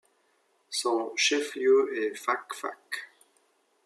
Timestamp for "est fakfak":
1.95-3.11